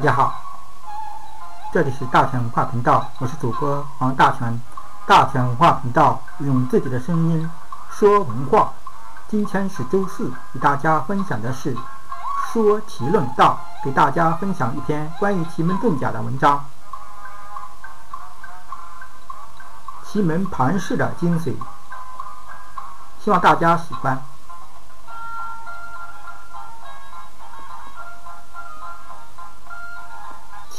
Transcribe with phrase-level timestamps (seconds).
[0.00, 0.34] 大家好，
[1.74, 4.58] 这里是大全文化频道，我是主播王大全。
[5.06, 7.50] 大全文化频道用自己的声音
[7.90, 8.72] 说文化。
[9.28, 11.76] 今天是周四，与大家分享的是
[12.50, 16.64] 说奇论道，给大家分享一篇关于奇门遁甲的文章。
[20.06, 21.54] 奇门盘式的精髓，
[23.22, 24.18] 希望大家喜欢。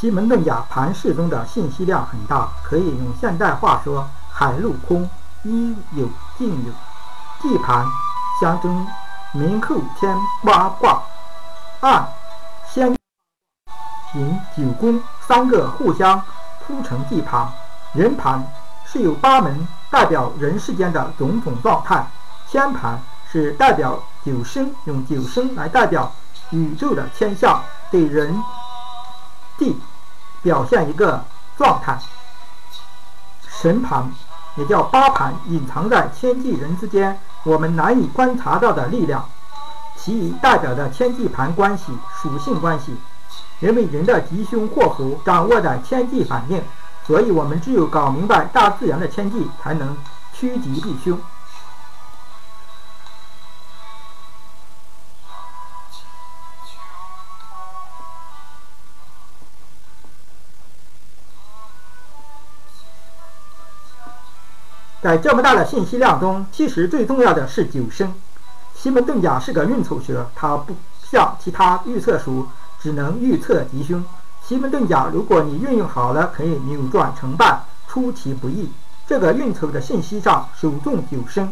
[0.02, 5.07] 奇门遁甲盘式中的信息量很大，可以用现代话说：海陆空，
[5.43, 6.09] 应有
[6.39, 6.73] 尽有。
[7.39, 7.86] 地盘
[8.42, 8.87] 象征
[9.32, 11.04] 明后天八卦，
[11.82, 12.04] 二
[12.68, 12.97] 先
[14.15, 16.20] 引九宫三个互相
[16.65, 17.47] 铺成地盘。
[17.93, 18.43] 人盘
[18.83, 22.04] 是有八门，代表人世间的种种状态。
[22.50, 23.00] 天盘
[23.31, 26.11] 是代表九生，用九生来代表
[26.50, 27.61] 宇宙的天象，
[27.92, 28.36] 对人
[29.59, 29.79] 地。
[30.41, 31.23] 表现一个
[31.57, 32.00] 状态，
[33.47, 34.11] 神盘
[34.56, 39.23] 也叫八盘，隐藏在天地人之间，我们难以观察到的力量。
[39.95, 42.95] 其余代表的天地盘关系、属性关系，
[43.59, 46.59] 因为人的吉凶祸福掌握在天地反应，
[47.05, 49.95] 所以我们只有搞明白大自然的天地，才能
[50.33, 51.20] 趋吉避凶。
[65.02, 68.14] 在这么大的信息量中，其实最重要的是九生。
[68.76, 70.76] 奇门遁甲是个运筹学，它不
[71.12, 72.48] 像其他预测术，
[72.80, 74.04] 只能预测吉凶。
[74.46, 78.72] 奇门遁甲，如果你运用好了，可以扭转成败，出其不意。
[79.08, 81.52] 这个运筹的信息上首重九生。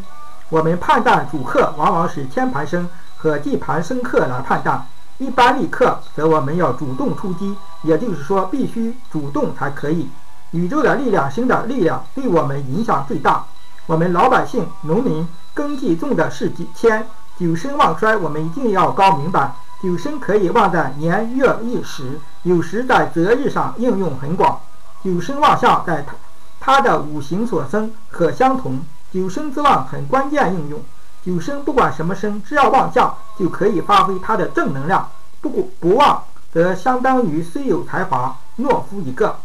[0.50, 4.86] 我们判断主客，往往是天盘生和地盘生客来判断。
[5.17, 10.08] 一般立客，则我们要主动出击，也就是说，必须主动才可以。
[10.52, 13.45] 宇宙的力量，星的力量对我们影响最大。
[13.86, 17.05] 我们老百姓、农民耕地种的是天，
[17.37, 19.54] 九生旺衰，我们一定要搞明白。
[19.82, 24.59] 九生可以旺在年月日时，有时在择日上应用很广。
[25.04, 26.15] 九生旺相，在它
[26.59, 28.82] 它的五行所生可相同。
[29.11, 30.82] 九生之旺很关键应用。
[31.23, 35.09] 九生不管什么生，只要旺相，就可以发挥它的正能量。
[35.42, 39.38] 不过不旺，则相当于虽有才华，懦夫一个。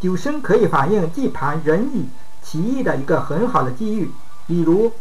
[0.00, 2.08] 九生可以反映地盘人意
[2.42, 4.10] 奇异的一个很好的机遇，
[4.46, 4.92] 比如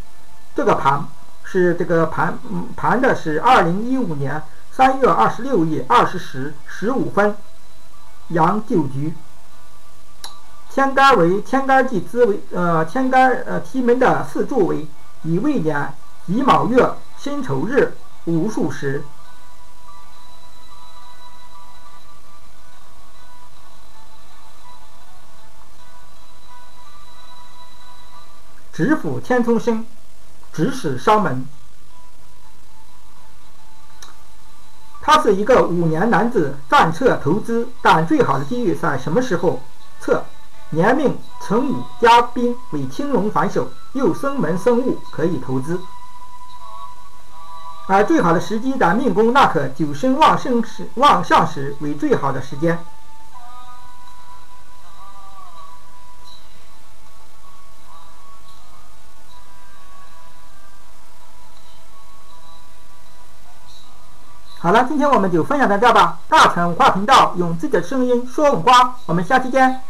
[0.53, 1.05] 这个盘
[1.43, 2.37] 是这个盘
[2.75, 7.35] 盘的是二零一五年三月二十六日二十时十五分，
[8.27, 9.13] 阳九局，
[10.69, 14.85] 天干为天干地支为呃天干呃题门的四柱为
[15.23, 15.93] 乙未年
[16.25, 17.93] 乙卯月辛丑日
[18.25, 19.03] 午数时。
[28.79, 29.85] 直辅天冲星，
[30.53, 31.45] 直使商门。
[35.01, 39.61] 他是一个五年男子，战策投资，但最好的机遇在什么时候
[39.99, 40.23] 测？
[40.69, 45.81] 年命辰午加兵为青龙反手，又生门生物，可以投资。
[47.87, 52.81] 而最好的时机在命宫，那可九生旺盛时、旺相时为最好的时间。
[64.61, 66.19] 好了，今天我们就分享到这吧。
[66.27, 69.81] 大成文化频道用自己的声音说文化，我们下期见。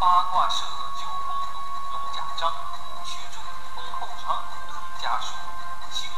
[0.00, 0.64] 八卦社
[0.98, 1.60] 九宫图，
[1.92, 2.50] 龙甲章，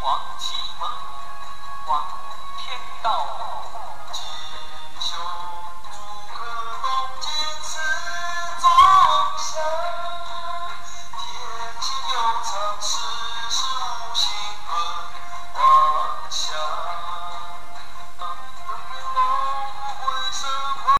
[0.04, 0.87] 王，启蒙，
[1.87, 2.04] 王
[2.59, 3.64] 天道。